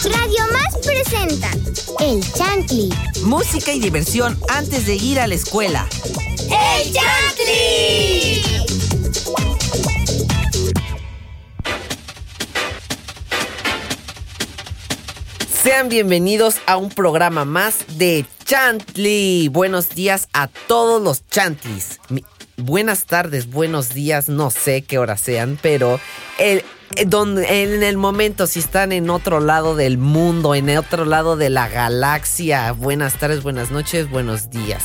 [0.00, 1.50] Radio Más presenta
[2.00, 2.88] El Chantli.
[3.24, 5.86] Música y diversión antes de ir a la escuela.
[6.48, 8.42] ¡El Chantli!
[15.62, 19.48] Sean bienvenidos a un programa más de Chantli.
[19.48, 22.00] Buenos días a todos los Chantlis.
[22.08, 22.24] Mi-
[22.56, 26.00] buenas tardes, buenos días, no sé qué hora sean, pero
[26.38, 26.64] el,
[27.06, 31.36] donde, en el momento, si están en otro lado del mundo, en el otro lado
[31.36, 34.82] de la galaxia, buenas tardes, buenas noches, buenos días.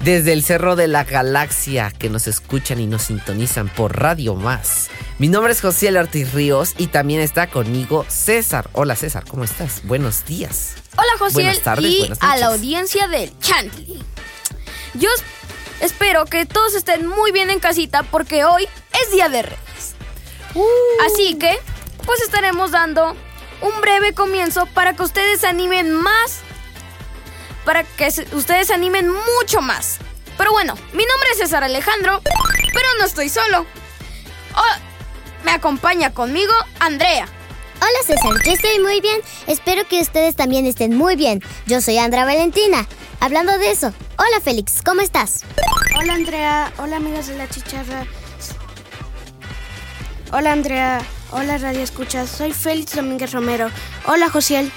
[0.00, 4.88] Desde el Cerro de la Galaxia que nos escuchan y nos sintonizan por Radio Más.
[5.18, 8.70] Mi nombre es José Ortiz Ríos y también está conmigo César.
[8.74, 9.82] Hola César, ¿cómo estás?
[9.84, 10.74] Buenos días.
[10.96, 11.10] Hola
[11.64, 14.00] tardes, y a la audiencia del Chantley.
[14.94, 18.68] Yo es- espero que todos estén muy bien en casita porque hoy
[19.04, 19.67] es Día de Reyes.
[20.58, 21.02] Uh.
[21.06, 21.56] Así que,
[22.04, 23.16] pues estaremos dando
[23.60, 26.40] un breve comienzo para que ustedes se animen más,
[27.64, 29.98] para que ustedes se animen mucho más.
[30.36, 32.20] Pero bueno, mi nombre es César Alejandro,
[32.72, 33.66] pero no estoy solo.
[34.56, 37.28] Oh, me acompaña conmigo Andrea.
[37.80, 39.20] Hola César, yo estoy muy bien.
[39.46, 41.42] Espero que ustedes también estén muy bien.
[41.66, 42.86] Yo soy Andra Valentina.
[43.20, 45.42] Hablando de eso, hola Félix, ¿cómo estás?
[46.00, 48.06] Hola Andrea, hola amigos de la chicharra.
[50.30, 53.68] Hola Andrea, hola Radio Escuchas, soy Félix Domínguez Romero.
[54.06, 54.70] Hola Josiel.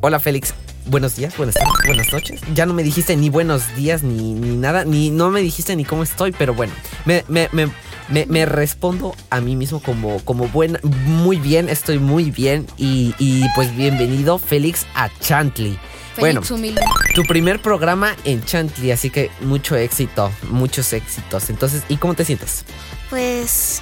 [0.00, 0.54] Hola Félix.
[0.86, 2.40] Buenos días, buenas tardes, buenas noches.
[2.54, 5.84] Ya no me dijiste ni buenos días ni, ni nada, ni no me dijiste ni
[5.84, 6.72] cómo estoy, pero bueno,
[7.04, 7.68] me, me, me,
[8.08, 13.14] me, me respondo a mí mismo como, como buena, muy bien, estoy muy bien y,
[13.18, 15.78] y pues bienvenido Félix a Chantley.
[16.18, 16.80] Bueno, Félix humilde.
[17.14, 21.50] tu primer programa en Chantley, así que mucho éxito, muchos éxitos.
[21.50, 22.64] Entonces, ¿y cómo te sientes?
[23.10, 23.80] Pues,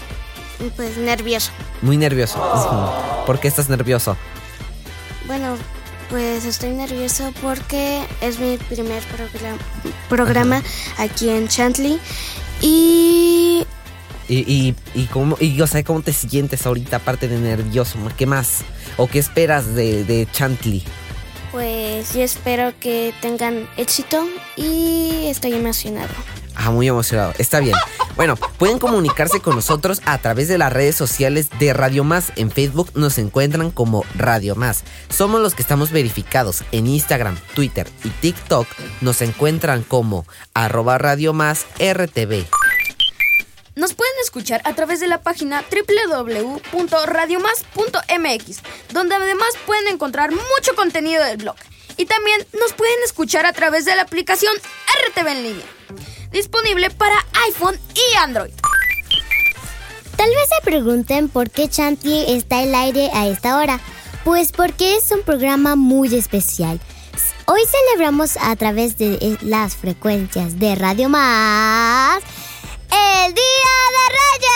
[0.76, 1.50] pues nervioso.
[1.82, 2.38] Muy nervioso.
[2.38, 3.24] Ujú.
[3.26, 4.16] ¿Por qué estás nervioso?
[5.26, 5.56] Bueno,
[6.10, 9.58] pues estoy nervioso porque es mi primer progra-
[10.08, 10.62] programa
[10.96, 12.00] aquí en Chantley
[12.62, 13.64] y
[14.28, 17.98] Y, y, y, cómo, y o sea, ¿cómo te sientes ahorita aparte de nervioso?
[18.16, 18.58] ¿Qué más?
[18.96, 20.82] ¿O qué esperas de, de Chantley?
[21.50, 26.08] pues yo espero que tengan éxito y estoy emocionado.
[26.58, 27.32] Ah, muy emocionado.
[27.38, 27.76] Está bien.
[28.16, 32.32] Bueno, pueden comunicarse con nosotros a través de las redes sociales de Radio Más.
[32.34, 34.82] En Facebook nos encuentran como Radio Más.
[35.08, 36.64] Somos los que estamos verificados.
[36.72, 38.66] En Instagram, Twitter y TikTok
[39.00, 42.44] nos encuentran como arroba Radio Más RTV.
[43.76, 51.22] Nos pueden escuchar a través de la página www.radiomas.mx, donde además pueden encontrar mucho contenido
[51.22, 51.54] del blog.
[51.96, 55.66] Y también nos pueden escuchar a través de la aplicación RTV en línea,
[56.32, 58.52] disponible para iPhone y Android.
[60.16, 63.80] Tal vez se pregunten por qué Chantley está al aire a esta hora.
[64.24, 66.80] Pues porque es un programa muy especial.
[67.46, 72.22] Hoy celebramos a través de eh, las frecuencias de Radio Más
[72.90, 74.48] el Día de Reyes.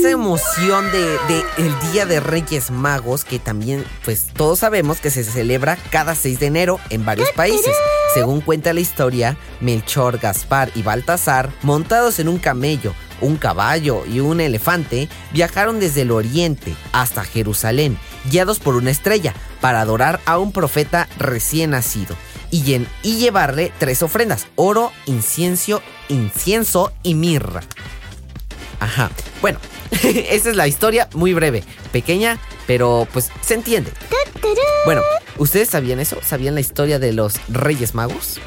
[0.00, 5.24] Esa emoción de, el Día de Reyes Magos, que también, pues todos sabemos que se
[5.24, 7.74] celebra cada 6 de enero en varios países.
[8.14, 14.20] Según cuenta la historia, Melchor, Gaspar y Baltasar, montados en un camello, un caballo y
[14.20, 17.98] un elefante, viajaron desde el oriente hasta Jerusalén,
[18.30, 22.16] guiados por una estrella, para adorar a un profeta recién nacido.
[22.50, 27.60] Y, llen- y llevarle tres ofrendas, oro, incienso, incienso y mirra.
[28.80, 29.10] Ajá.
[29.42, 29.58] Bueno,
[30.02, 33.92] esa es la historia muy breve, pequeña, pero pues se entiende.
[34.84, 35.02] Bueno,
[35.38, 36.16] ¿ustedes sabían eso?
[36.24, 38.38] ¿Sabían la historia de los Reyes Magos?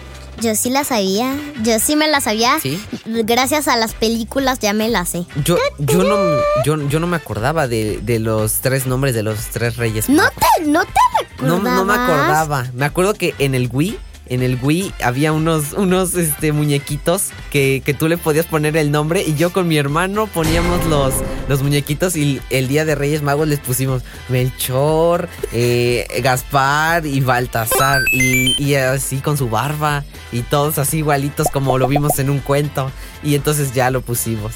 [0.42, 2.60] Yo sí la sabía, yo sí me la sabía.
[2.60, 2.84] Sí.
[3.06, 5.26] Gracias a las películas ya me la sé.
[5.46, 6.18] Yo, yo no,
[6.66, 10.24] yo, yo no me acordaba de, de los tres nombres de los tres Reyes ¿No
[10.24, 10.34] Magos.
[10.58, 12.68] te, no te No, no me acordaba.
[12.74, 17.82] Me acuerdo que en el Wii, en el Wii había unos, unos este, muñequitos que,
[17.86, 21.14] que tú le podías poner el nombre y yo con mi hermano poníamos los,
[21.48, 28.02] los muñequitos y el día de Reyes Magos les pusimos Melchor, eh, Gaspar y Baltasar
[28.12, 32.40] y, y así con su barba y todos así igualitos como lo vimos en un
[32.40, 32.92] cuento
[33.24, 34.54] y entonces ya lo pusimos.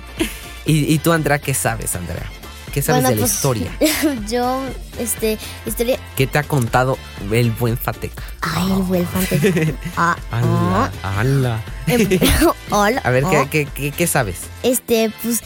[0.64, 2.41] y, y tú, Andrea, ¿qué sabes, Andrea?
[2.72, 3.70] ¿Qué sabes Bueno, de la pues, historia?
[4.28, 4.62] Yo,
[4.98, 5.98] este, historia.
[6.16, 6.98] ¿Qué te ha contado
[7.30, 8.22] el buen Fateca?
[8.40, 9.72] Ay, el buen fantasma.
[9.96, 10.92] Ah, ¡Hala!
[11.02, 11.64] ¡Hala!
[11.86, 12.08] Em,
[12.70, 13.00] Hola.
[13.04, 14.40] A ver, ¿qué, qué, qué, qué sabes?
[14.62, 15.42] Este, pues,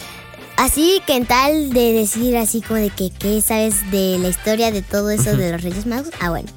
[0.56, 4.70] así que en tal de decir así como de que, ¿qué sabes de la historia
[4.70, 6.10] de todo eso de los Reyes Magos?
[6.20, 6.48] Ah, bueno.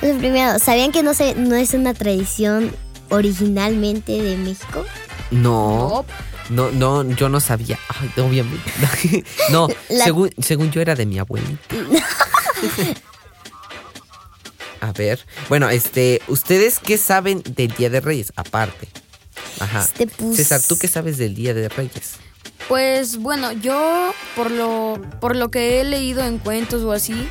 [0.00, 2.70] Pues primero, ¿sabían que no, se, no es una tradición
[3.08, 4.84] originalmente de México?
[5.30, 5.88] No.
[5.88, 6.04] No,
[6.50, 7.78] No, no, yo no sabía.
[7.88, 9.24] Ay, obviamente.
[9.50, 11.74] No, La- según, según yo era de mi abuelita.
[14.80, 15.18] A ver,
[15.48, 18.32] bueno, este, ¿ustedes qué saben del Día de Reyes?
[18.36, 18.88] Aparte.
[19.58, 19.80] Ajá.
[19.80, 22.16] Este, pues- César, ¿tú qué sabes del Día de Reyes?
[22.68, 27.28] Pues bueno, yo por lo por lo que he leído en cuentos o así,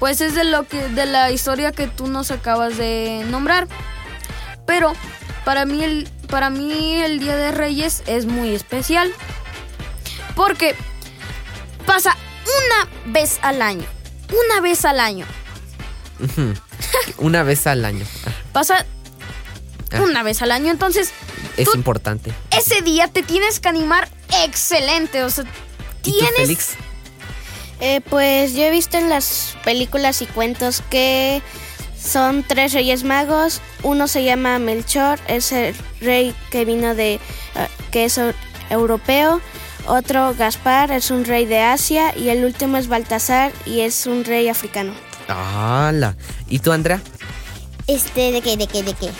[0.00, 3.68] pues es de lo que de la historia que tú nos acabas de nombrar.
[4.66, 4.92] Pero
[5.44, 9.12] para mí el para mí el Día de Reyes es muy especial
[10.34, 10.74] porque
[11.86, 13.84] pasa una vez al año,
[14.30, 15.26] una vez al año.
[17.18, 18.04] Una vez al año.
[18.52, 18.84] Pasa
[19.92, 20.00] Ah.
[20.02, 21.12] una vez al año, entonces
[21.56, 22.32] Es Tú- importante.
[22.50, 24.08] ese día te tienes que animar
[24.42, 25.44] excelente, o sea,
[26.02, 26.70] ¿Y tú, tienes Félix?
[27.78, 31.42] Eh, pues yo he visto en las películas y cuentos que
[32.04, 33.60] son tres reyes magos.
[33.82, 37.20] Uno se llama Melchor, es el rey que vino de, eh,
[37.90, 38.34] que es eu-
[38.70, 39.40] europeo.
[39.86, 44.24] Otro Gaspar es un rey de Asia y el último es Baltasar y es un
[44.24, 44.92] rey africano.
[45.28, 46.16] ¡Hala!
[46.48, 47.00] ¿Y tú, Andrea?
[47.86, 49.10] Este, ¿de qué, de qué, de qué?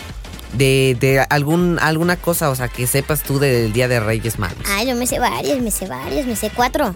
[0.55, 4.57] De, de algún, alguna cosa, o sea, que sepas tú del Día de Reyes Magos.
[4.69, 6.95] Ah, yo me sé varios, me sé varios, me sé cuatro.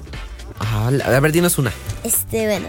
[0.61, 1.05] ¡Hala!
[1.05, 1.73] A ver, dinos una.
[2.05, 2.69] Este, bueno.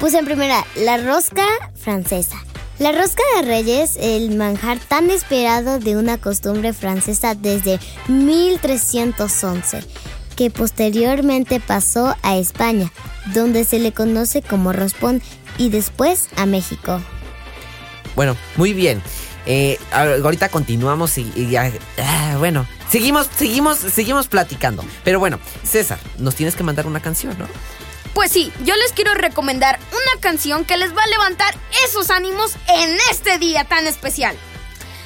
[0.00, 1.44] Puse en primera la rosca
[1.74, 2.36] francesa.
[2.78, 9.84] La rosca de reyes, el manjar tan esperado de una costumbre francesa desde 1311,
[10.34, 12.90] que posteriormente pasó a España,
[13.34, 15.20] donde se le conoce como rospón,
[15.58, 17.02] y después a México.
[18.16, 19.02] Bueno, muy bien.
[19.44, 21.70] Eh, ahorita continuamos y, y ya-
[22.02, 24.82] ah, bueno, seguimos, seguimos, seguimos platicando.
[25.04, 27.44] Pero bueno, César, nos tienes que mandar una canción, ¿no?
[28.14, 31.54] Pues sí, yo les quiero recomendar una canción que les va a levantar
[31.84, 34.36] esos ánimos en este día tan especial.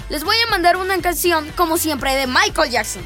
[0.08, 3.02] Les voy a mandar una canción, como siempre, de Michael Jackson.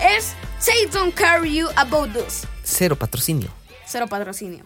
[0.00, 2.42] Es Say Don't Carry You About Us.
[2.62, 3.50] Cero patrocinio.
[3.86, 4.64] Cero patrocinio.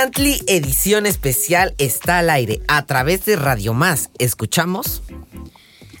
[0.00, 4.08] Chantley Edición Especial está al aire a través de Radio Más.
[4.18, 5.02] ¿Escuchamos?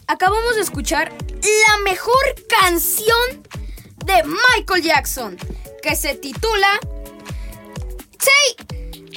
[0.06, 2.14] Acabamos de escuchar la mejor
[2.48, 3.42] canción
[4.06, 4.14] de
[4.56, 5.36] Michael Jackson,
[5.82, 6.80] que se titula
[8.18, 8.66] Say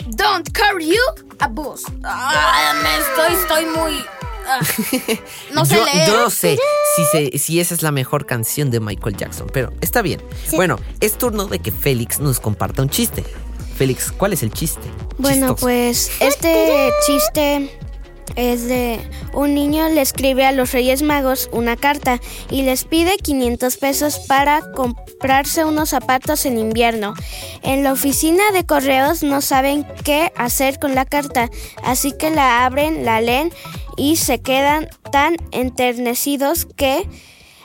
[0.08, 1.84] Don't Carry You a Bus.
[2.04, 4.06] Ah, me estoy, estoy muy.
[4.46, 4.60] ah,
[5.54, 6.08] no sé yo, leer.
[6.10, 6.60] yo no sé
[6.98, 10.22] si, se- si esa es la mejor canción de Michael Jackson, pero está bien.
[10.52, 13.24] Bueno, es turno de que Félix nos comparta un chiste.
[13.76, 14.82] Félix, ¿cuál es el chiste?
[15.18, 15.62] Bueno, Chistoso.
[15.62, 17.70] pues este chiste
[18.36, 19.00] es de
[19.34, 24.20] un niño le escribe a los Reyes Magos una carta y les pide 500 pesos
[24.28, 27.14] para comprarse unos zapatos en invierno.
[27.62, 31.50] En la oficina de correos no saben qué hacer con la carta,
[31.84, 33.52] así que la abren, la leen
[33.98, 37.08] y se quedan tan enternecidos que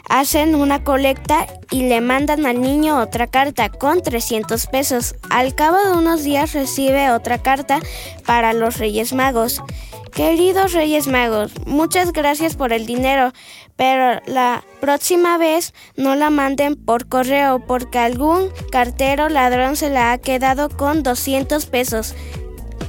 [0.09, 5.15] hacen una colecta y le mandan al niño otra carta con 300 pesos.
[5.31, 7.81] Al cabo de unos días recibe otra carta
[8.27, 9.63] para los Reyes Magos.
[10.13, 13.33] Queridos Reyes Magos, muchas gracias por el dinero,
[13.77, 20.13] pero la próxima vez no la manden por correo porque algún cartero ladrón se la
[20.13, 22.15] ha quedado con 200 pesos.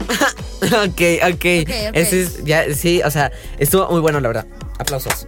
[0.64, 1.46] ok, ok.
[1.94, 4.48] Ese es, ya, sí, o sea, estuvo muy bueno, la verdad.
[4.80, 5.28] Aplausos.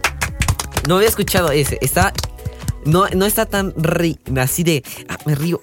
[0.88, 1.78] No había escuchado ese.
[1.80, 2.12] Está.
[2.84, 4.82] No, no está tan ri- así de.
[5.08, 5.60] ah, me río.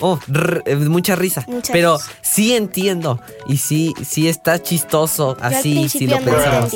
[0.00, 0.20] Oh, oh,
[0.66, 1.42] eh, mucha risa.
[1.48, 2.10] Mucha pero risa.
[2.20, 3.18] sí entiendo.
[3.46, 5.34] Y sí, sí está chistoso.
[5.40, 6.72] Así, sí lo no pensamos.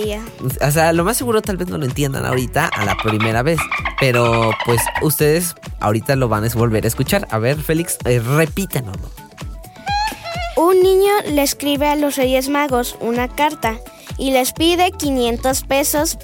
[0.62, 3.58] O sea, lo más seguro tal vez no lo entiendan ahorita a la primera vez.
[4.00, 7.28] Pero pues ustedes ahorita lo van a volver a escuchar.
[7.30, 9.10] A ver, Félix, eh, repítanoslo.
[10.56, 13.78] Un niño le escribe a los Reyes Magos una carta
[14.18, 16.18] y les pide 500 pesos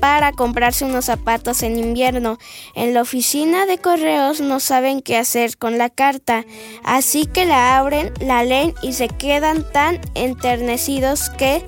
[0.00, 2.38] para comprarse unos zapatos en invierno.
[2.74, 6.44] En la oficina de correos no saben qué hacer con la carta,
[6.82, 11.64] así que la abren, la leen y se quedan tan enternecidos que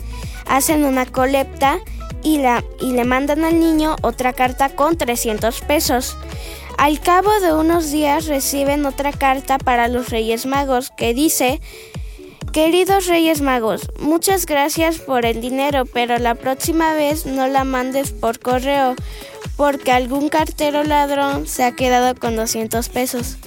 [0.46, 1.78] hacen una colecta
[2.22, 6.16] y, la, y le mandan al niño otra carta con 300 pesos.
[6.78, 11.60] Al cabo de unos días reciben otra carta para los Reyes Magos que dice
[12.52, 18.10] Queridos Reyes Magos, muchas gracias por el dinero, pero la próxima vez no la mandes
[18.10, 18.94] por correo,
[19.56, 23.38] porque algún cartero ladrón se ha quedado con 200 pesos.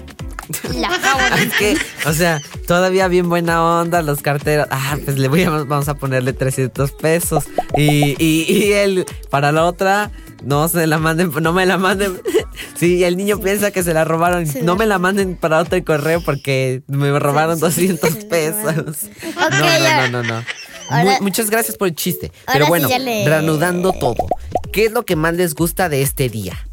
[1.38, 4.68] Es que, o sea, todavía bien buena onda los carteros.
[4.72, 7.46] Ah, pues le voy a, vamos a ponerle 300 pesos.
[7.76, 10.12] Y, y, y él, para la otra,
[10.44, 12.22] no se la manden, no me la manden.
[12.78, 14.46] Sí, el niño piensa que se la robaron.
[14.62, 18.98] No me la manden para otro correo porque me robaron 200 pesos.
[19.36, 20.44] No, no, no, no, no.
[20.90, 22.32] Ahora- muchas gracias por el chiste.
[22.52, 24.28] Pero sí bueno, le- reanudando todo.
[24.74, 26.68] ¿Qué es lo que más les gusta de este día?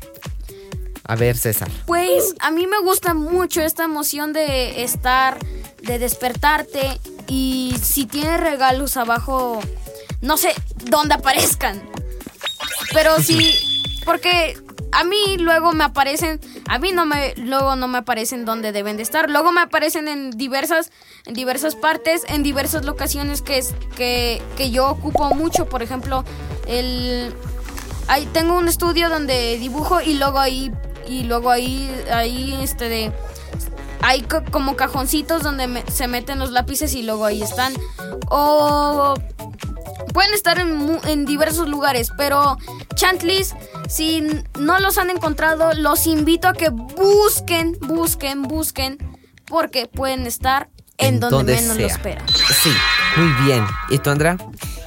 [1.12, 1.70] A ver, César.
[1.84, 5.36] Pues a mí me gusta mucho esta emoción de estar,
[5.82, 9.60] de despertarte y si tienes regalos abajo,
[10.22, 10.54] no sé
[10.86, 11.82] dónde aparezcan.
[12.94, 13.52] Pero sí,
[14.06, 14.56] porque
[14.90, 18.96] a mí luego me aparecen, a mí no me, luego no me aparecen donde deben
[18.96, 19.28] de estar.
[19.28, 20.92] Luego me aparecen en diversas,
[21.26, 25.68] en diversas partes, en diversas locaciones que es, que, que yo ocupo mucho.
[25.68, 26.24] Por ejemplo,
[26.66, 27.34] el
[28.08, 30.72] ahí tengo un estudio donde dibujo y luego ahí
[31.08, 33.12] y luego ahí ahí este de
[34.00, 37.72] hay co- como cajoncitos donde me- se meten los lápices y luego ahí están
[38.28, 39.14] o
[40.12, 42.58] pueden estar en, en diversos lugares pero
[42.94, 43.54] Chantlis
[43.88, 44.26] si
[44.58, 48.98] no los han encontrado los invito a que busquen busquen busquen
[49.46, 50.68] porque pueden estar
[50.98, 52.24] en, donde, menos lo esperan
[52.62, 52.72] Sí,
[53.16, 53.64] muy bien.
[53.90, 54.36] ¿Y tú, Andrea?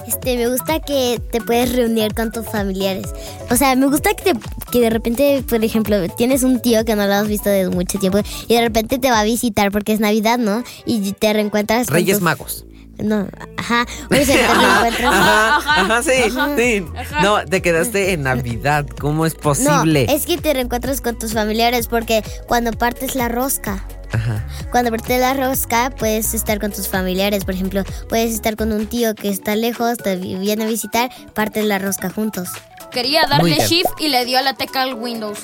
[0.07, 3.07] Este, me gusta que te puedes reunir con tus familiares.
[3.49, 4.39] O sea, me gusta que, te-
[4.71, 7.97] que de repente, por ejemplo, tienes un tío que no lo has visto desde mucho
[7.99, 10.63] tiempo y de repente te va a visitar porque es Navidad, ¿no?
[10.85, 12.65] Y te reencuentras con Reyes tus- Magos.
[12.97, 13.85] No, ajá.
[14.09, 15.13] O sea, te reencuentras.
[15.13, 16.85] Ajá, ajá, ajá, sí, ajá, sí.
[16.97, 17.21] ajá.
[17.23, 18.85] No, te quedaste en Navidad.
[19.01, 20.05] ¿Cómo es No, posible?
[20.09, 24.45] es que te reencuentras con tus familiares porque cuando partes la rosca, Ajá.
[24.71, 27.45] cuando partes la rosca puedes estar con tus familiares.
[27.45, 31.09] Por ejemplo, puedes estar con un tío que está lejos, te vi- viene a visitar,
[31.33, 32.49] partes la rosca juntos.
[32.91, 35.39] quería darle shift y le dio a la tecla al Windows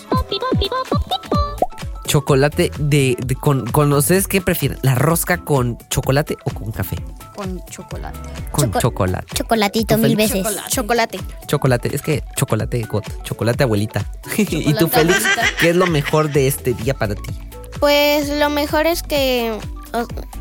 [2.06, 6.98] Chocolate de, de- con, con ustedes qué prefieren, la rosca con chocolate o con café.
[7.36, 8.20] con chocolate
[8.52, 9.28] Con Choco- chocolate.
[9.34, 10.44] Chocolatito ¿Tú, mil veces.
[10.44, 10.70] Chocolate.
[10.70, 11.20] Chocolate.
[11.48, 14.06] Chocolate, es que chocolate got, chocolate abuelita.
[14.38, 15.20] ¿Y tú, Félix?
[15.26, 15.42] abuelita.
[15.62, 17.32] ¿Qué es lo mejor de este día para ti?
[17.82, 19.58] Pues lo mejor es que,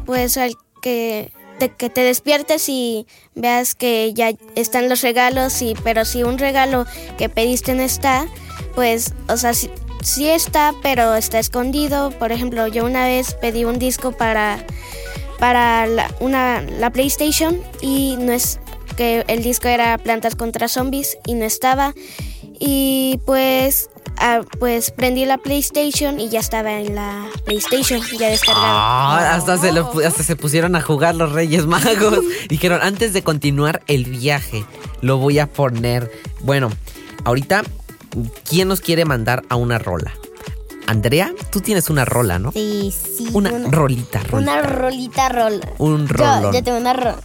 [0.04, 5.74] pues al que te, que te despiertes y veas que ya están los regalos, y,
[5.82, 6.86] pero si un regalo
[7.18, 8.26] que pediste no está,
[8.74, 9.70] pues, o sea, sí,
[10.02, 12.10] sí está, pero está escondido.
[12.10, 14.64] Por ejemplo, yo una vez pedí un disco para,
[15.38, 18.60] para la, una, la PlayStation y no es
[18.96, 21.94] que el disco era Plantas contra Zombies y no estaba.
[22.58, 23.89] Y pues,
[24.20, 28.66] ah, pues prendí la PlayStation y ya estaba en la PlayStation, ya descargado.
[28.66, 32.20] Ah, hasta, se lo hasta se pusieron a jugar los Reyes Magos.
[32.48, 34.64] Dijeron, antes de continuar el viaje,
[35.00, 36.10] lo voy a poner.
[36.40, 36.70] Bueno,
[37.24, 37.62] ahorita,
[38.48, 40.12] ¿quién nos quiere mandar a una rola?
[40.86, 42.50] Andrea, tú tienes una rola, ¿no?
[42.50, 43.28] Sí, sí.
[43.32, 44.52] Una, rolita, rolita.
[44.52, 45.68] Una rolita rola.
[45.78, 46.52] Un Yo, rolón.
[46.52, 47.16] yo tengo una rola.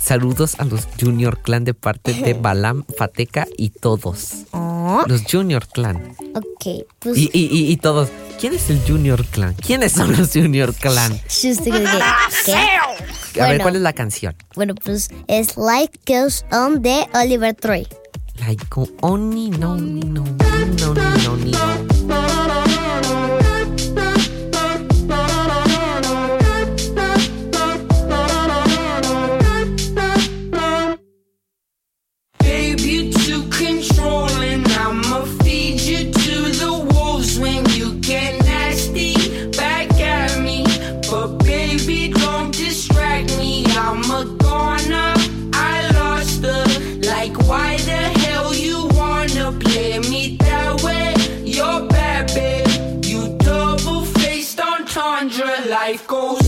[0.00, 4.44] Saludos a los Junior Clan de parte de Balam, Fateca y todos.
[5.06, 6.14] Los Junior Clan.
[6.34, 7.16] ok, pues.
[7.18, 8.08] Y, y, y, y todos.
[8.40, 9.54] ¿Quién es el Junior Clan?
[9.54, 11.20] ¿Quiénes son los Junior Clan?
[12.44, 12.52] Que-
[13.34, 13.40] ¿qué?
[13.40, 13.62] A ver.
[13.62, 14.34] ¿cuál es la canción?
[14.54, 17.86] Bueno, pues es Like Goes On de Oliver Troy.
[18.40, 21.97] Like oh, Oni, no, ni, no, ni, no, ni, no, ni, no.
[55.88, 56.47] Life goes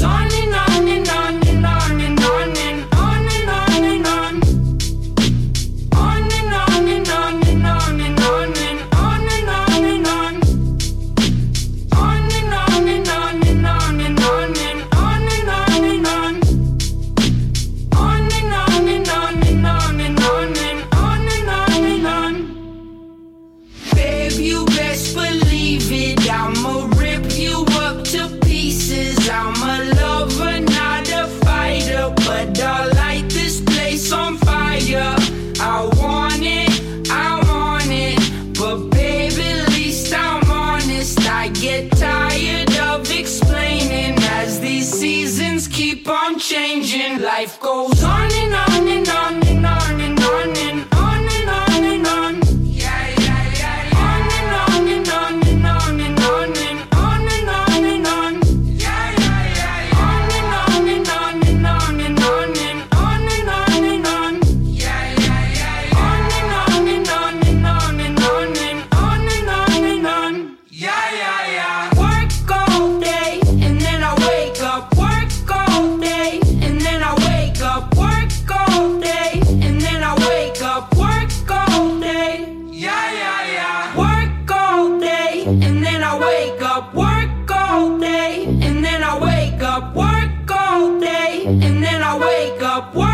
[92.80, 93.09] up.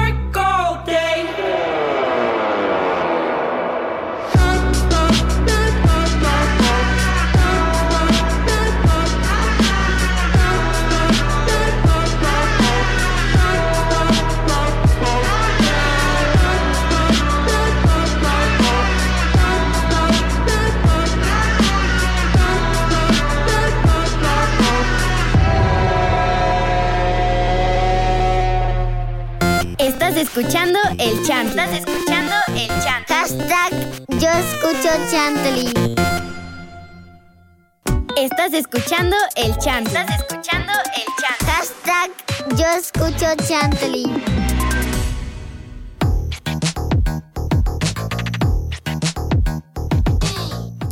[38.17, 39.87] Estás escuchando el chant.
[39.87, 41.41] Estás escuchando el chant.
[41.47, 42.11] Hashtag
[42.57, 44.07] Yo escucho Chantley.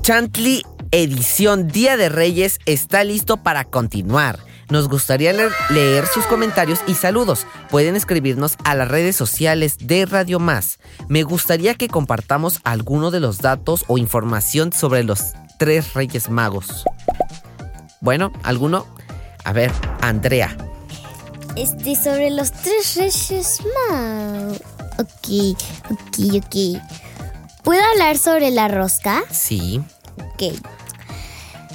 [0.03, 4.39] Chantley edición Día de Reyes está listo para continuar.
[4.71, 7.47] Nos gustaría leer, leer sus comentarios y saludos.
[7.71, 10.79] Pueden escribirnos a las redes sociales de Radio Más.
[11.09, 16.85] Me gustaría que compartamos alguno de los datos o información sobre los tres Reyes Magos.
[18.01, 18.87] Bueno, ¿alguno?
[19.45, 20.57] A ver, Andrea.
[21.57, 24.61] Este, sobre los tres reyes magos.
[24.99, 25.57] Ok,
[25.91, 26.83] ok, ok.
[27.63, 29.23] ¿Puedo hablar sobre la rosca?
[29.31, 29.81] Sí.
[30.19, 30.55] Ok.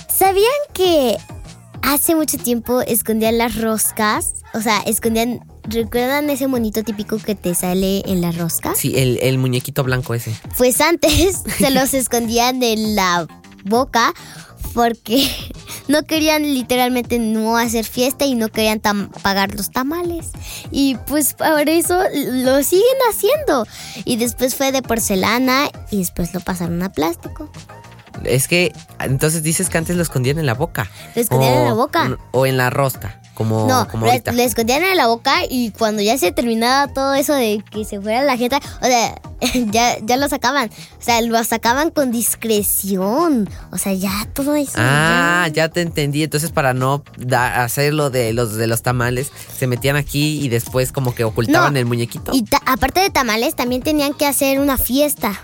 [0.08, 1.18] ¿Sabían que
[1.82, 4.34] hace mucho tiempo escondían las roscas?
[4.54, 5.46] O sea, escondían.
[5.64, 8.74] ¿Recuerdan ese monito típico que te sale en la rosca?
[8.76, 10.34] Sí, el, el muñequito blanco ese.
[10.58, 13.28] Pues antes se los escondían en la
[13.66, 14.14] boca
[14.74, 15.30] porque
[15.88, 18.80] no querían literalmente no hacer fiesta y no querían
[19.22, 20.32] pagar los tamales.
[20.72, 23.66] Y pues por eso lo siguen haciendo.
[24.06, 27.50] Y después fue de porcelana y después lo pasaron a plástico.
[28.26, 30.90] Es que, entonces dices que antes lo escondían en la boca.
[31.16, 32.18] Lo escondían en la boca.
[32.32, 33.22] O en la rosca.
[33.34, 34.32] como, No, como le, ahorita.
[34.34, 38.02] le escondían en la boca y cuando ya se terminaba todo eso de que se
[38.02, 39.16] fuera la jeta, o sea,
[39.72, 40.70] ya, ya lo sacaban.
[40.70, 43.50] O sea, lo sacaban con discreción.
[43.72, 44.74] O sea, ya todo eso.
[44.78, 46.24] Ah, ya te entendí.
[46.24, 50.50] Entonces, para no da- hacer lo de los de los tamales, se metían aquí y
[50.50, 52.32] después como que ocultaban No, el muñequito.
[52.34, 55.42] Y ta- aparte de tamales, también tenían que hacer una fiesta.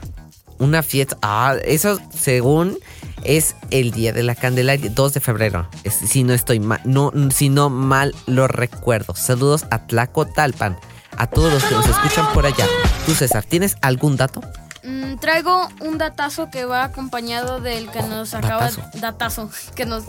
[0.58, 1.18] Una fiesta.
[1.22, 2.78] Ah, eso según
[3.24, 5.68] es el día de la Candelaria, 2 de febrero.
[5.84, 9.16] Es- si no estoy mal, no, si no mal lo recuerdo.
[9.16, 10.78] Saludos a Tlacotalpan,
[11.18, 12.66] a todos los que nos escuchan por allá.
[13.06, 14.42] Tú, César, ¿tienes algún dato?
[14.84, 18.82] Mm, traigo un datazo que va acompañado del que nos acaba datazo.
[19.00, 20.04] datazo que nos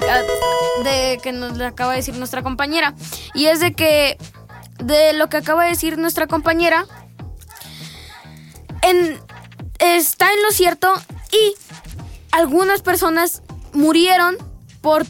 [0.00, 0.20] ah,
[0.84, 2.94] de que nos le acaba de decir nuestra compañera
[3.34, 4.18] y es de que
[4.84, 6.84] de lo que acaba de decir nuestra compañera
[8.82, 9.18] en
[9.82, 10.92] está en lo cierto
[11.32, 11.54] y
[12.30, 13.42] algunas personas
[13.72, 14.36] murieron
[14.80, 15.04] por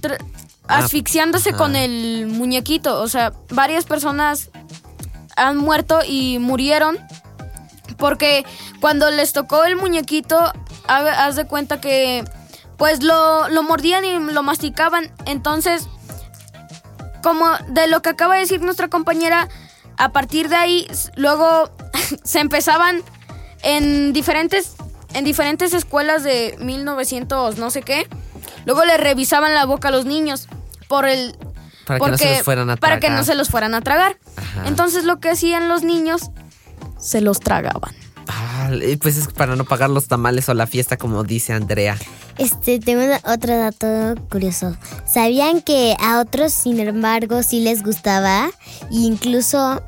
[0.69, 1.59] Ah, asfixiándose ajá.
[1.59, 4.51] con el muñequito, o sea, varias personas
[5.37, 6.99] han muerto y murieron
[7.99, 8.45] porque
[8.81, 10.39] cuando les tocó el muñequito,
[10.87, 12.25] ha- haz de cuenta que
[12.77, 15.13] pues lo, lo mordían y lo masticaban.
[15.27, 15.89] Entonces,
[17.23, 19.49] como de lo que acaba de decir nuestra compañera,
[19.99, 21.71] a partir de ahí, luego
[22.25, 23.03] se empezaban
[23.63, 24.75] en diferentes,
[25.15, 28.07] en diferentes escuelas de 1900 no sé qué.
[28.65, 30.49] Luego le revisaban la boca a los niños
[30.89, 31.37] por el...
[31.87, 33.19] Para que no se los fueran a Para que tragar.
[33.19, 34.17] no se los fueran a tragar.
[34.37, 34.69] Ajá.
[34.69, 36.31] Entonces lo que hacían los niños,
[36.99, 37.95] se los tragaban.
[38.29, 38.71] Ah,
[39.01, 41.99] pues es para no pagar los tamales o la fiesta, como dice Andrea.
[42.39, 44.77] Este, tengo otro dato curioso.
[45.13, 48.51] ¿Sabían que a otros, sin embargo, sí les gustaba?
[48.91, 49.83] E incluso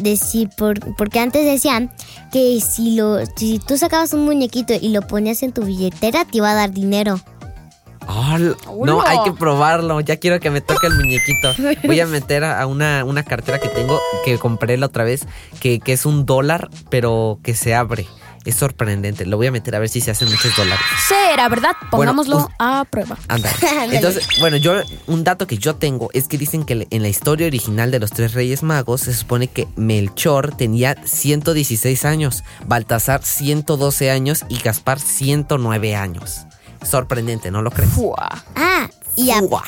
[0.00, 1.92] decir, por, porque antes decían
[2.30, 6.38] que si lo, si tú sacabas un muñequito y lo ponías en tu billetera, te
[6.38, 7.20] iba a dar dinero.
[8.84, 10.00] No, hay que probarlo.
[10.00, 11.54] Ya quiero que me toque el muñequito.
[11.84, 15.26] Voy a meter a una, una cartera que tengo, que compré la otra vez,
[15.60, 18.06] que, que es un dólar, pero que se abre.
[18.44, 19.24] Es sorprendente.
[19.24, 20.84] Lo voy a meter a ver si se hacen muchos dólares.
[21.06, 21.72] Será, ¿verdad?
[21.90, 23.16] Pongámoslo a prueba.
[23.28, 23.50] Anda.
[23.92, 24.74] Entonces, bueno, yo
[25.06, 28.10] un dato que yo tengo es que dicen que en la historia original de los
[28.10, 34.98] tres reyes magos se supone que Melchor tenía 116 años, Baltasar 112 años y Gaspar
[34.98, 36.46] 109 años.
[36.82, 37.90] Sorprendente, ¿no lo crees?
[37.92, 38.42] Fua.
[38.56, 39.62] Ah, y a- Fua.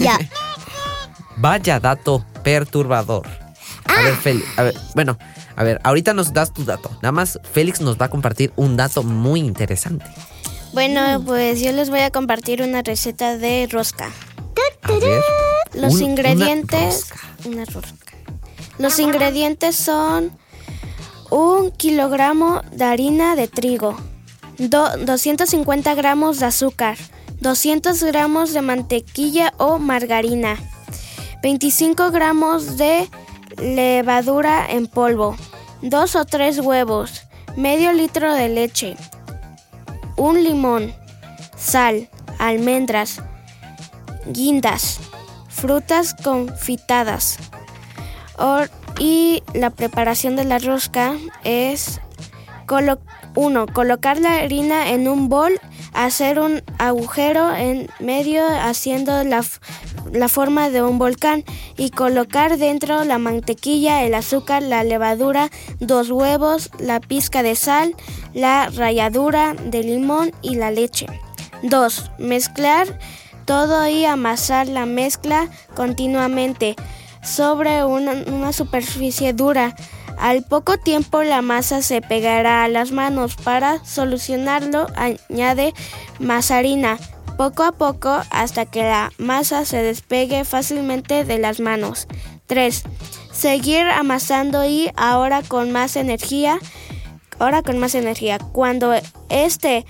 [0.00, 0.18] y a-
[1.36, 3.26] Vaya dato perturbador.
[3.84, 5.16] A ver, Félix, a ver, bueno,
[5.56, 6.90] a ver, ahorita nos das tu dato.
[7.02, 10.04] Nada más Félix nos va a compartir un dato muy interesante.
[10.72, 14.10] Bueno, pues yo les voy a compartir una receta de rosca.
[14.82, 15.22] A ver.
[15.74, 16.94] Los un- una ingredientes.
[17.10, 17.20] rosca.
[17.46, 18.12] Una rosca.
[18.78, 20.30] Los ingredientes son
[21.30, 23.96] un kilogramo de harina de trigo,
[24.58, 26.96] do- 250 gramos de azúcar,
[27.40, 30.56] 200 gramos de mantequilla o margarina,
[31.42, 33.08] 25 gramos de
[33.58, 35.36] levadura en polvo,
[35.82, 37.22] dos o tres huevos,
[37.56, 38.96] medio litro de leche,
[40.16, 40.94] un limón,
[41.56, 43.22] sal, almendras,
[44.26, 45.00] guindas,
[45.48, 47.38] frutas confitadas.
[48.98, 51.14] Y la preparación de la rosca
[51.44, 52.00] es
[53.34, 53.66] 1.
[53.72, 55.60] colocar la harina en un bol,
[55.92, 59.44] hacer un agujero en medio haciendo la,
[60.12, 61.44] la forma de un volcán
[61.76, 65.50] y colocar dentro la mantequilla, el azúcar, la levadura,
[65.80, 67.94] dos huevos, la pizca de sal,
[68.34, 71.06] la ralladura de limón y la leche.
[71.62, 72.10] 2.
[72.18, 72.98] Mezclar
[73.44, 76.76] todo y amasar la mezcla continuamente
[77.22, 79.74] sobre una, una superficie dura.
[80.18, 83.36] Al poco tiempo la masa se pegará a las manos.
[83.36, 85.74] Para solucionarlo añade
[86.18, 86.98] más harina
[87.36, 92.08] poco a poco hasta que la masa se despegue fácilmente de las manos.
[92.46, 92.82] 3.
[93.32, 96.58] Seguir amasando y ahora con más energía.
[97.38, 98.38] Ahora con más energía.
[98.38, 98.94] Cuando
[99.28, 99.84] este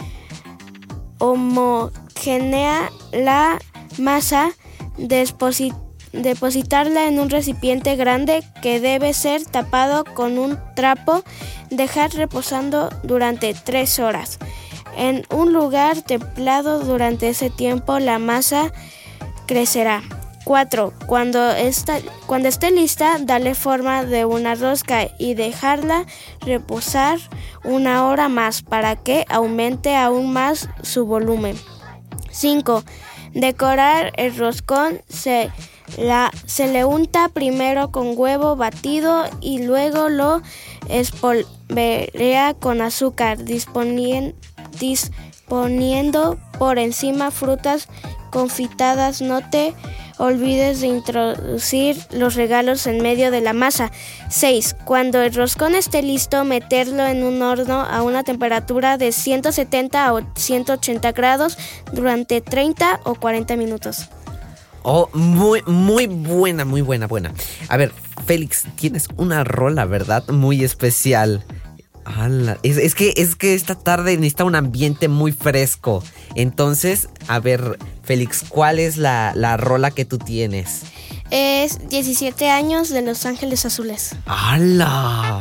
[1.18, 3.58] homogenea la
[3.98, 4.50] masa,
[4.98, 5.74] desposi-
[6.12, 11.22] depositarla en un recipiente grande que debe ser tapado con un trapo,
[11.70, 14.38] dejar reposando durante 3 horas.
[14.96, 18.72] En un lugar templado durante ese tiempo la masa
[19.46, 20.02] crecerá.
[20.46, 20.92] 4.
[21.06, 21.40] Cuando,
[22.26, 26.06] cuando esté lista, dale forma de una rosca y dejarla
[26.40, 27.18] reposar
[27.64, 31.58] una hora más para que aumente aún más su volumen.
[32.30, 32.84] 5.
[33.34, 35.50] Decorar el roscón se,
[35.98, 40.42] la, se le unta primero con huevo batido y luego lo
[40.88, 44.34] espolvorea con azúcar, disponien-
[44.78, 47.88] disponiendo por encima frutas
[48.30, 49.22] confitadas.
[49.22, 49.74] Note
[50.18, 53.90] olvides de introducir los regalos en medio de la masa.
[54.30, 54.76] 6.
[54.84, 60.20] Cuando el roscón esté listo, meterlo en un horno a una temperatura de 170 o
[60.34, 61.58] 180 grados
[61.92, 64.08] durante 30 o 40 minutos.
[64.88, 67.34] Oh, muy, muy buena, muy buena, buena.
[67.68, 67.90] A ver,
[68.24, 70.24] Félix, tienes una rola, ¿verdad?
[70.28, 71.44] Muy especial.
[72.04, 76.04] Ala, Es, es que, es que esta tarde necesita un ambiente muy fresco.
[76.36, 80.82] Entonces, a ver, Félix, ¿cuál es la, la rola que tú tienes?
[81.32, 84.14] Es 17 años de Los Ángeles Azules.
[84.26, 85.40] ¡Hala!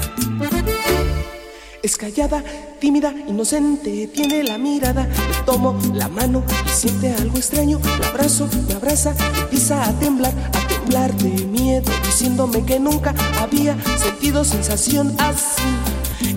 [1.83, 2.43] Es callada,
[2.79, 5.07] tímida, inocente, tiene la mirada.
[5.07, 7.79] Le tomo la mano y siente algo extraño.
[7.99, 13.75] La abrazo, me abraza, empieza a temblar, a temblar de miedo, diciéndome que nunca había
[13.97, 15.63] sentido sensación así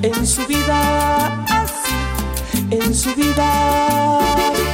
[0.00, 1.94] en su vida, así
[2.70, 4.73] en su vida.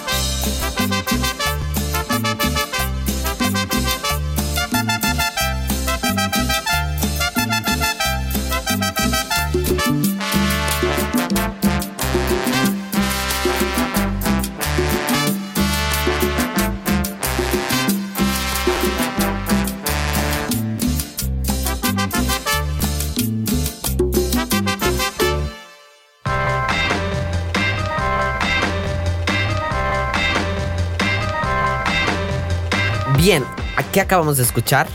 [33.21, 33.45] Bien,
[33.91, 34.87] ¿qué acabamos de escuchar?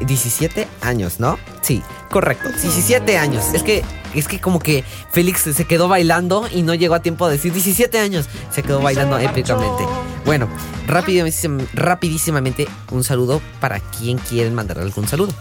[0.00, 1.38] 17 años, ¿no?
[1.60, 2.48] Sí, correcto.
[2.50, 3.44] 17 años.
[3.54, 7.26] Es que es que como que Félix se quedó bailando y no llegó a tiempo
[7.28, 8.26] de decir 17 años.
[8.52, 9.84] Se quedó bailando épicamente.
[10.24, 10.48] Bueno,
[10.86, 15.32] rapidísim- rapidísimamente un saludo para quien quieren mandar algún saludo.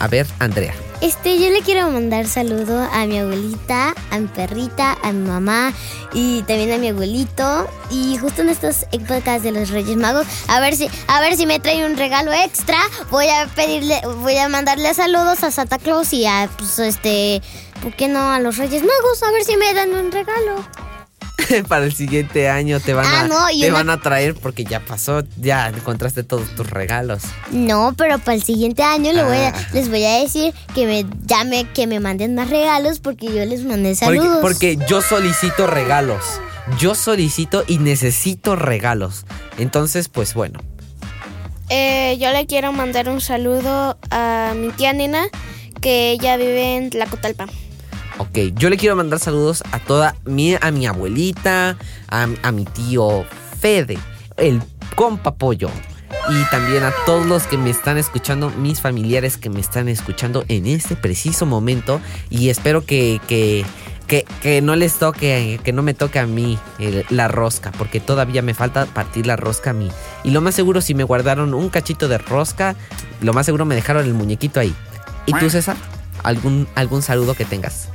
[0.00, 0.74] A ver, Andrea.
[1.04, 5.74] Este, yo le quiero mandar saludo a mi abuelita, a mi perrita, a mi mamá
[6.14, 7.68] y también a mi abuelito.
[7.90, 11.44] Y justo en estas épocas de los Reyes Magos, a ver si, a ver si
[11.44, 12.78] me trae un regalo extra.
[13.10, 17.42] Voy a pedirle, voy a mandarle saludos a Santa Claus y a, pues, este,
[17.82, 19.22] ¿por qué no a los Reyes Magos?
[19.24, 20.64] A ver si me dan un regalo.
[21.68, 24.64] para el siguiente año te van, Ah, a, no, te una- van a traer porque
[24.64, 27.22] ya pasó, ya encontraste todos tus regalos.
[27.50, 29.66] No, pero para el siguiente año le voy a- Ah.
[29.72, 33.64] les voy a decir que me llame, que me manden más regalos porque yo les
[33.64, 34.38] mandé Porque, saludos.
[34.40, 36.22] porque yo solicito regalos.
[36.78, 39.26] Yo solicito y necesito regalos.
[39.58, 40.60] Entonces, pues bueno.
[41.68, 45.26] Eh, yo le quiero mandar un saludo a mi tía Nena,
[45.80, 47.46] que ella vive en Tlacotalpa.
[48.18, 51.76] Ok, yo le quiero mandar saludos a toda mi, a mi abuelita,
[52.08, 53.24] a, a mi tío
[53.60, 53.98] Fede,
[54.36, 54.62] el
[54.94, 55.68] compa pollo,
[56.30, 60.44] y también a todos los que me están escuchando, mis familiares que me están escuchando
[60.48, 62.00] en este preciso momento.
[62.30, 63.64] Y espero que, que,
[64.06, 67.98] que, que no les toque, que no me toque a mí el- la rosca, porque
[67.98, 69.90] todavía me falta partir la rosca a mí.
[70.22, 72.76] Y lo más seguro, si me guardaron un cachito de rosca,
[73.20, 74.72] lo más seguro me dejaron el muñequito ahí.
[75.26, 75.76] ¿Y tú, César?
[76.22, 77.88] ¿Algún, algún saludo que tengas?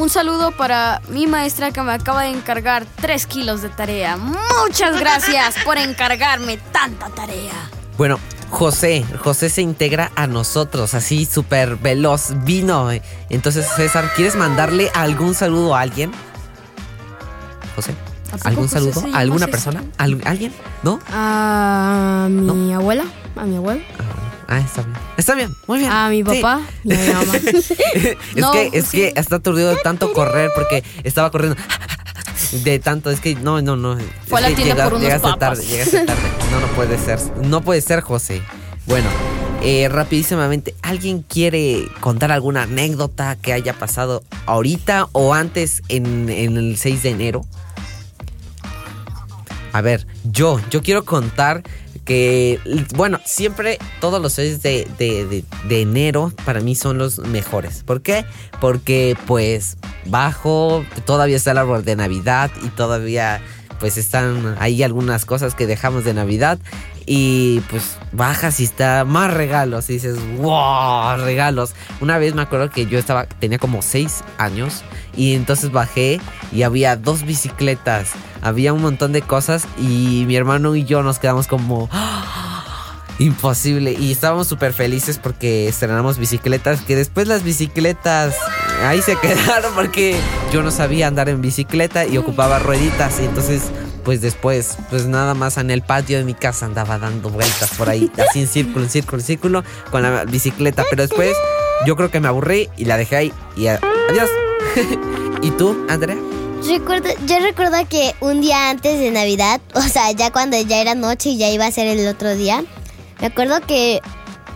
[0.00, 4.16] Un saludo para mi maestra que me acaba de encargar 3 kilos de tarea.
[4.16, 7.52] Muchas gracias por encargarme tanta tarea.
[7.98, 12.88] Bueno, José, José se integra a nosotros, así súper veloz, vino.
[13.28, 16.12] Entonces, César, ¿quieres mandarle algún saludo a alguien?
[17.76, 17.94] José,
[18.32, 19.14] ¿A poco ¿algún José saludo?
[19.14, 19.84] ¿A alguna persona?
[19.98, 20.54] ¿Al- ¿Alguien?
[20.82, 20.98] ¿No?
[21.12, 23.04] A mi abuela,
[23.36, 24.96] a mi abuelo, Ah, está bien.
[25.16, 25.90] Está bien, muy bien.
[25.90, 26.24] a mi Sí.
[26.24, 27.32] papá y a mi mamá.
[27.94, 28.96] es No, que, es sí.
[28.98, 31.56] que está aturdido de tanto correr porque estaba corriendo.
[32.64, 33.96] De tanto, es que no, no, no.
[34.26, 35.38] Fue a Es la que tienda por unos llegaste papas.
[35.58, 36.22] tarde, llegaste tarde.
[36.50, 37.18] No, no puede ser.
[37.44, 38.42] No puede ser, José.
[38.86, 39.08] Bueno,
[39.62, 46.56] eh, rapidísimamente, ¿alguien quiere contar alguna anécdota que haya pasado ahorita o antes en, en
[46.56, 47.42] el 6 de enero?
[49.72, 51.62] A ver, yo, yo quiero contar
[52.10, 52.58] que,
[52.96, 57.84] bueno, siempre todos los 6 de, de- de- de enero para mí son los mejores.
[57.84, 58.24] ¿Por qué?
[58.60, 63.40] Porque pues bajo, todavía está el árbol de Navidad y todavía
[63.80, 66.58] pues están ahí algunas cosas que dejamos de Navidad
[67.06, 71.74] y pues bajas y está más regalos y dices, wow, regalos.
[72.00, 74.82] Una vez me acuerdo que yo estaba, tenía como 6 años
[75.16, 76.20] y entonces bajé
[76.52, 78.10] y había dos bicicletas,
[78.42, 81.88] había un montón de cosas y mi hermano y yo nos quedamos como...
[81.90, 82.26] "Ah,
[83.18, 83.92] Imposible.
[83.92, 86.80] Y estábamos súper felices porque estrenamos bicicletas.
[86.80, 88.34] Que después las bicicletas
[88.82, 90.16] ahí se quedaron porque
[90.52, 93.20] yo no sabía andar en bicicleta y ocupaba rueditas.
[93.20, 93.62] Y entonces,
[94.04, 97.88] pues después, pues nada más en el patio de mi casa andaba dando vueltas por
[97.88, 100.84] ahí, así en círculo, en círculo, en círculo, con la bicicleta.
[100.88, 101.36] Pero después,
[101.86, 103.32] yo creo que me aburrí y la dejé ahí.
[103.56, 104.28] Y adiós.
[105.42, 106.16] ¿Y tú, Andrea?
[106.66, 110.94] Recuerdo, yo recuerdo que un día antes de Navidad, o sea, ya cuando ya era
[110.94, 112.62] noche y ya iba a ser el otro día,
[113.20, 114.00] me acuerdo que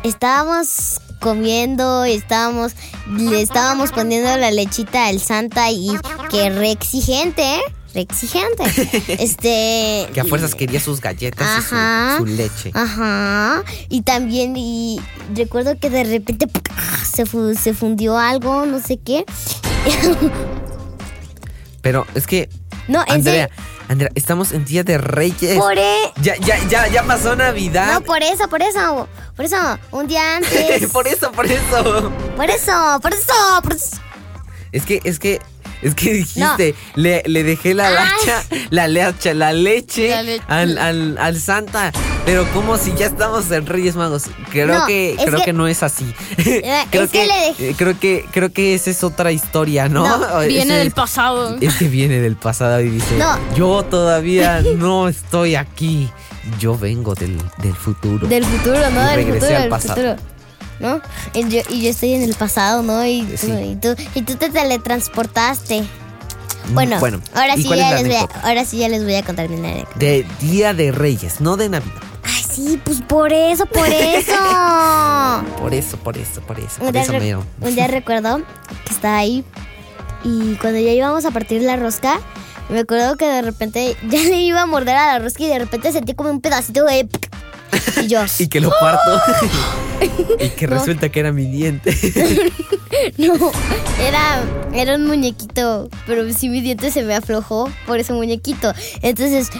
[0.02, 2.72] estábamos comiendo, estábamos,
[3.16, 5.88] le estábamos poniendo la lechita al Santa y
[6.30, 7.60] que re exigente, ¿eh?
[7.94, 8.62] Re exigente.
[9.18, 10.06] este.
[10.12, 12.70] Que a fuerzas quería sus galletas y su- leche.
[12.74, 13.62] Ajá.
[13.88, 15.00] Y también, y
[15.34, 16.46] recuerdo que de repente
[17.10, 17.24] se,
[17.54, 19.24] se fundió algo, no sé qué.
[21.80, 22.50] Pero es que,
[22.86, 23.73] No, en Andrea, serio.
[23.88, 25.58] Andrea, estamos en Día de Reyes.
[25.58, 27.92] Por e- Ya, ya, ya, ya pasó Navidad.
[27.94, 29.08] No, por eso, por eso.
[29.36, 29.56] Por eso,
[29.90, 30.86] un día antes.
[30.92, 32.12] por eso, por eso.
[32.36, 33.96] Por eso, por eso, por eso.
[34.72, 35.40] Es que, es que,
[35.82, 40.44] es que dijiste, le, le dejé la lacha, la leche, la leche, La leche.
[40.48, 41.92] Al, al, al Santa.
[42.24, 44.24] Pero como si ya estamos en Reyes Magos.
[44.50, 46.14] Creo No, que, creo que- que, no es así.
[46.38, 50.06] es creo que le eh, creo que, creo que esa es otra historia, ¿no?
[50.18, 51.56] No, Viene del pasado.
[51.60, 53.36] Es que viene del pasado y dice, No.
[53.54, 56.08] yo todavía no estoy aquí.
[56.58, 58.26] Yo vengo del, del futuro.
[58.26, 59.02] Del futuro, ¿no?
[59.02, 59.94] Y Del regresé futuro, al del pasado.
[59.94, 60.16] futuro.
[60.80, 61.00] ¿No?
[61.34, 63.04] Y yo, y yo estoy en el pasado, ¿no?
[63.06, 65.84] Y, tú- y, tú, y tú te teletransportaste.
[66.72, 69.14] Bueno, Mm, bueno ahora, ¿y sí ya les voy a, ahora sí ya les voy
[69.14, 69.90] a contar mi anécdota.
[69.98, 71.92] De Día de Reyes, no de Navidad.
[72.54, 74.32] Sí, pues por eso, por eso.
[75.58, 77.44] Por eso, por eso, por eso, un, por día eso mero.
[77.60, 78.42] un día recuerdo
[78.86, 79.44] que estaba ahí
[80.22, 82.20] y cuando ya íbamos a partir la rosca,
[82.68, 85.58] me acuerdo que de repente ya le iba a morder a la rosca y de
[85.58, 87.08] repente sentí como un pedacito de...
[88.02, 88.20] Y yo...
[88.38, 89.20] Y que lo parto.
[90.38, 90.76] y que No.
[90.78, 91.94] resulta que era mi diente.
[93.18, 93.34] No,
[94.00, 94.42] era,
[94.72, 98.72] era un muñequito, pero sí mi diente se me aflojó por ese muñequito.
[99.02, 99.50] Entonces,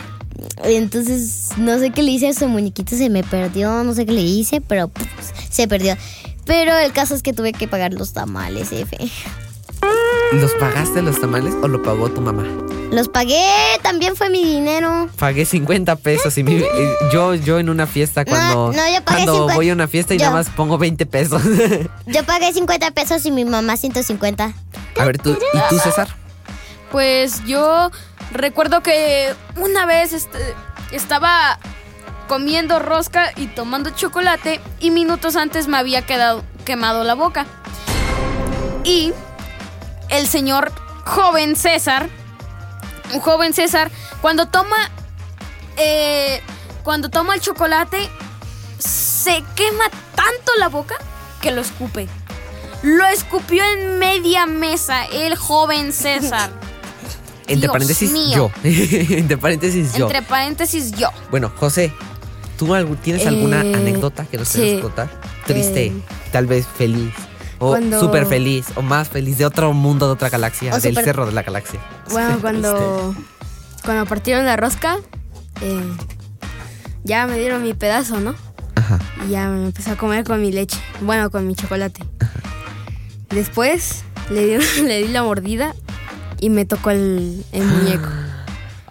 [0.62, 4.12] entonces no sé qué le hice a ese muñequito, se me perdió, no sé qué
[4.12, 5.06] le hice, pero pues,
[5.50, 5.96] se perdió.
[6.44, 8.96] Pero el caso es que tuve que pagar los tamales, F.
[10.32, 12.44] ¿Los pagaste los tamales o lo pagó tu mamá?
[12.90, 13.44] Los pagué,
[13.82, 15.08] también fue mi dinero.
[15.18, 16.62] Pagué 50 pesos y mi-
[17.12, 19.54] yo, yo en una fiesta cuando, no, yo pagué cuando 50.
[19.54, 20.24] voy a una fiesta y Yo.
[20.26, 21.42] nada más pongo 20 pesos.
[22.06, 24.52] Yo pagué 50 pesos y mi mamá 150.
[24.98, 26.08] a ver, tú, ¿y tú, César?
[26.90, 27.90] Pues yo
[28.32, 30.54] recuerdo que una vez este,
[30.90, 31.58] estaba
[32.28, 37.46] comiendo rosca y tomando chocolate y minutos antes me había quedado quemado la boca.
[38.84, 39.12] Y
[40.08, 40.72] el señor
[41.04, 42.08] joven César,
[43.12, 44.76] un joven César, cuando toma
[45.76, 46.40] eh,
[46.82, 48.10] cuando toma el chocolate
[48.78, 50.94] se quema tanto la boca
[51.40, 52.08] que lo escupe.
[52.82, 56.50] Lo escupió en media mesa el joven César.
[57.46, 58.34] Entre Dios paréntesis, mío.
[58.36, 58.50] yo.
[58.64, 60.06] Entre paréntesis, yo.
[60.06, 61.08] Entre paréntesis, yo.
[61.30, 61.92] Bueno, José,
[62.56, 62.72] ¿Tú
[63.02, 64.60] tienes alguna Eh, anécdota que nos sí.
[64.60, 65.10] quieras contar?
[65.44, 65.92] Triste, Eh,
[66.30, 67.12] tal vez feliz.
[67.58, 70.94] O cuando- súper feliz, o más feliz, de otro mundo, de otra galaxia, O del
[70.94, 71.80] cerro de la galaxia.
[72.10, 73.14] Bueno, cuando,
[73.84, 74.98] cuando partieron la rosca,
[75.62, 75.82] eh,
[77.02, 78.34] ya me dieron mi pedazo, ¿no?
[78.76, 79.00] Ajá.
[79.26, 80.78] Y ya me empecé a comer con mi leche.
[81.00, 82.04] Bueno, con mi chocolate.
[83.30, 85.74] Después le le di la mordida
[86.44, 88.08] y me tocó el, el muñeco.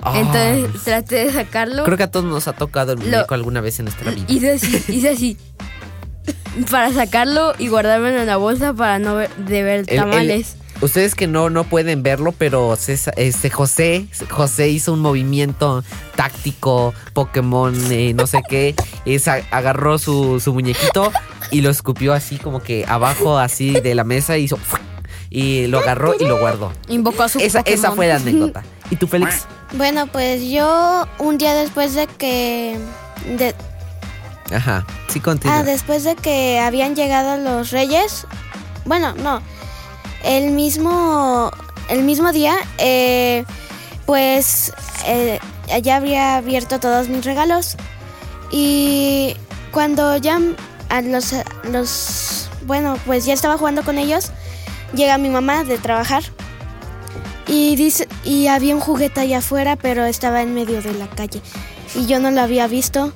[0.16, 1.84] Entonces traté de sacarlo.
[1.84, 4.26] Creo que a todos nos ha tocado el Lo- muñeco alguna vez en nuestra vida.
[4.28, 5.38] Hice así, hice así.
[6.70, 10.56] Para sacarlo y guardármelo en la bolsa para no ver, de ver El- el- tamales.
[10.82, 15.84] ustedes que no, no pueden verlo, pero César- este José, José hizo un movimiento
[16.16, 18.76] táctico, Pokémon, eh, no sé qué.
[19.06, 21.12] Es, agarró su, su muñequito
[21.51, 24.58] y lo escupió así como que abajo así de la mesa y hizo
[25.36, 26.72] y lo agarró y lo guardó.
[26.88, 28.64] Invocó a su Esa, esa fue la anécdota.
[28.92, 29.46] ¿Y tú, Félix?
[29.74, 32.78] Bueno, pues yo un día después de que...
[33.38, 33.56] de-
[34.56, 34.86] Ajá.
[35.08, 35.58] Sí, continúa.
[35.60, 38.28] ah, después de que habían llegado los reyes.
[38.86, 39.42] Bueno, no.
[40.24, 41.50] El mismo,
[41.90, 43.44] el mismo día, eh,
[44.06, 44.72] pues
[45.08, 45.40] eh,
[45.82, 47.76] ya habría abierto todos mis regalos.
[48.52, 49.36] Y
[49.72, 50.40] cuando ya
[50.90, 51.34] a los,
[51.72, 52.50] los...
[52.68, 54.32] Bueno, pues ya estaba jugando con ellos.
[54.94, 56.24] Llega mi mamá de trabajar.
[57.48, 61.41] Y dice, y había un juguete allá afuera, pero estaba en medio de la calle.
[61.96, 63.12] Y yo no lo había visto.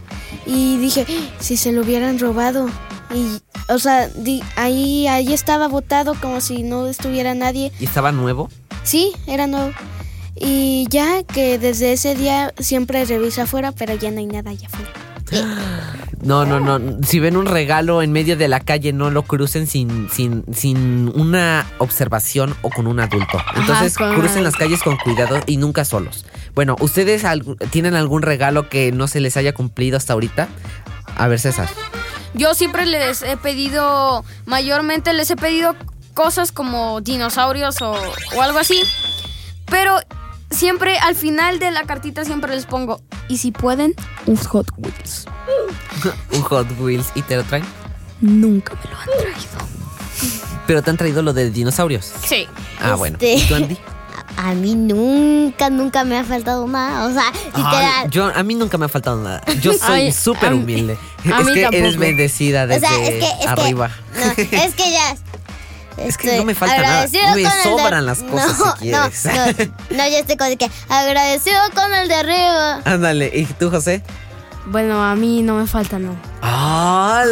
[0.45, 2.69] Y dije, "Ah, si se lo hubieran robado.
[3.13, 7.71] Y, o sea, di- ahí, ahí estaba botado como si no estuviera nadie.
[7.79, 8.49] ¿Y estaba nuevo?
[8.83, 9.71] Sí, era nuevo.
[10.35, 14.67] Y ya que desde ese día siempre reviso afuera, pero ya no hay nada allá
[14.67, 14.91] afuera.
[16.21, 16.79] No, no, no.
[17.05, 21.11] Si ven un regalo en medio de la calle, no lo crucen sin, sin, sin
[21.15, 23.37] una observación o con un adulto.
[23.55, 26.25] Entonces, con- crucen las calles con cuidado y nunca solos.
[26.55, 27.23] Bueno, ¿ustedes
[27.69, 30.47] tienen algún regalo que no se les haya cumplido hasta ahorita?
[31.15, 31.67] A ver, César.
[32.33, 35.75] Yo siempre les he pedido, mayormente les he pedido
[36.13, 37.95] cosas como dinosaurios o,
[38.35, 38.81] o algo así.
[39.65, 39.97] Pero
[40.51, 43.93] siempre al final de la cartita siempre les pongo, y si pueden,
[44.25, 45.25] un Hot Wheels.
[46.33, 47.65] Un Hot Wheels y te lo traen.
[48.21, 49.67] Nunca me lo han traído.
[50.67, 52.11] Pero te han traído lo de dinosaurios.
[52.25, 52.47] Sí.
[52.79, 53.15] Ah, bueno.
[53.19, 53.77] Este- ¿Y tú, Andy?
[54.37, 57.07] A mí nunca, nunca me ha faltado nada.
[57.07, 57.23] O sea,
[57.55, 59.41] Ay, yo, a mí nunca me ha faltado nada.
[59.61, 60.95] Yo soy súper a mí- humilde.
[61.33, 63.43] a es mí que eres bendecida o desde sea, es que.
[63.43, 63.89] Es arriba.
[64.35, 65.15] Que, no, es que ya.
[65.97, 67.01] Es que estoy no me falta nada.
[67.01, 69.25] agradecido Me el sobran las cosas, no, si quieres.
[69.25, 72.81] No, no, no, ya estoy con el que agradecido con el de arriba.
[72.85, 74.03] Ándale, ¿y tú, José?
[74.67, 76.15] Bueno, a mí no me falta, no.
[76.41, 77.23] Ah,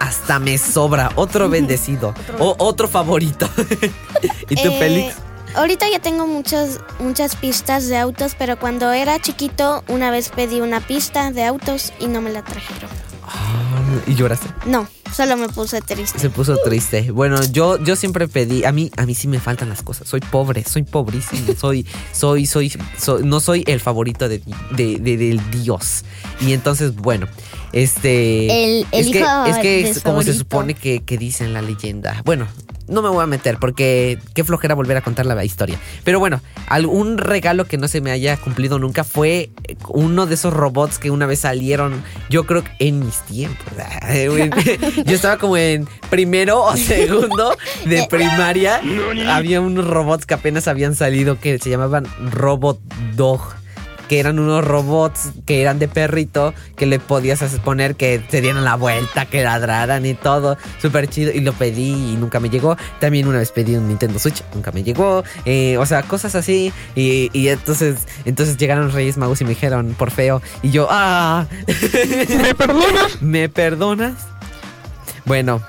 [0.00, 1.12] hasta me sobra.
[1.16, 2.14] Otro bendecido.
[2.38, 3.48] O, otro favorito.
[4.48, 5.14] ¿Y tú, Eh, Félix?
[5.54, 10.62] Ahorita ya tengo muchas, muchas pistas de autos, pero cuando era chiquito una vez pedí
[10.62, 12.88] una pista de autos y no me la trajeron.
[13.24, 14.48] Ah, ¿Y lloraste?
[14.66, 16.18] No, solo me puse triste.
[16.18, 17.10] Se puso triste.
[17.10, 20.08] Bueno, yo, yo siempre pedí, a mí, a mí sí me faltan las cosas.
[20.08, 24.42] Soy pobre, soy pobrísimo, soy, soy, soy, soy- no soy el favorito de,
[24.72, 26.04] de- de- del Dios.
[26.40, 27.26] Y entonces, bueno,
[27.72, 28.64] este.
[28.64, 31.52] El- el es que, hijo es que es como se supone que, que dice en
[31.52, 32.20] la leyenda.
[32.24, 32.46] Bueno,
[32.88, 35.78] no me voy a meter porque qué flojera volver a contar la historia.
[36.04, 39.50] Pero bueno, algún regalo que no se me haya cumplido nunca fue
[39.88, 43.64] uno de esos robots que una vez salieron, yo creo que en mis tiempos.
[45.06, 47.56] Yo estaba como en primero o segundo
[47.86, 48.80] de primaria.
[49.28, 52.80] Había unos robots que apenas habían salido que se llamaban Robot
[53.16, 53.40] Dog
[54.12, 58.62] que eran unos robots que eran de perrito, que le podías poner que te dieran
[58.62, 60.58] la vuelta, que ladraran y todo.
[60.82, 61.32] Súper chido.
[61.32, 62.76] Y lo pedí y nunca me llegó.
[63.00, 65.24] También una vez pedí un Nintendo Switch, nunca me llegó.
[65.46, 66.74] Eh, o sea, cosas así.
[66.94, 70.42] Y, y entonces, entonces llegaron Reyes Magos y me dijeron, por feo.
[70.62, 71.46] Y yo, ah.
[71.66, 73.16] ¿Me perdonas?
[73.22, 74.26] ¿Me perdonas?
[75.24, 75.62] Bueno,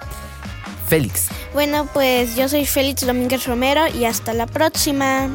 [0.90, 1.30] Félix.
[1.54, 5.30] Bueno, pues yo soy Félix Domínguez Romero y hasta la próxima.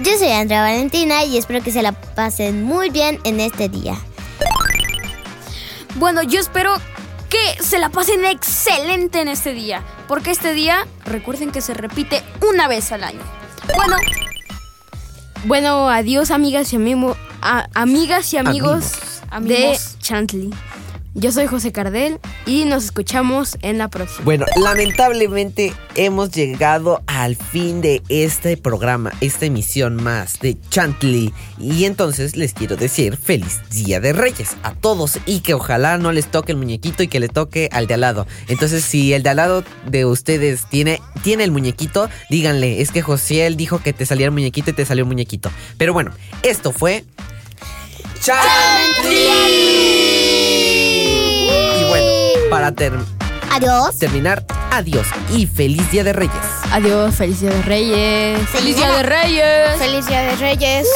[0.00, 3.96] Yo soy Andrea Valentina y espero que se la pasen muy bien en este día.
[5.96, 6.72] Bueno, yo espero
[7.28, 9.82] que se la pasen excelente en este día.
[10.06, 13.20] Porque este día, recuerden que se repite una vez al año.
[13.74, 13.96] Bueno,
[15.44, 17.16] bueno, adiós amigas y amigos,
[17.74, 18.92] amigas y amigos,
[19.30, 19.48] Amigos.
[19.48, 19.78] de.
[20.00, 20.50] Chantley.
[21.14, 24.24] Yo soy José Cardel y nos escuchamos en la próxima.
[24.24, 31.32] Bueno, lamentablemente hemos llegado al fin de este programa, esta emisión más de Chantley.
[31.60, 36.10] Y entonces les quiero decir feliz Día de Reyes a todos y que ojalá no
[36.10, 38.26] les toque el muñequito y que le toque al de al lado.
[38.48, 43.02] Entonces, si el de al lado de ustedes tiene, tiene el muñequito, díganle, es que
[43.02, 45.50] José él dijo que te salía el muñequito y te salió el muñequito.
[45.76, 47.04] Pero bueno, esto fue...
[48.22, 49.97] ¡Chantley!
[52.68, 52.92] Para ter-
[53.50, 53.96] Adiós.
[53.98, 56.34] terminar, adiós y feliz Día de Reyes.
[56.70, 58.46] Adiós, feliz día de Reyes.
[58.50, 59.78] Feliz día de Reyes.
[59.78, 60.86] Feliz Día de Reyes.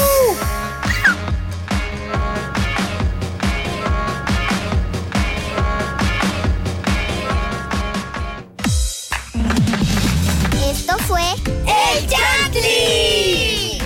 [10.70, 11.22] Esto fue
[11.66, 13.78] El Chantley.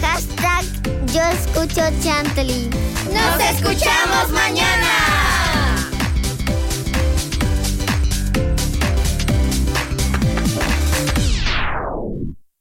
[0.00, 0.64] Hashtag
[1.12, 2.70] Yo escucho Chantley.
[3.12, 5.25] Nos escuchamos mañana.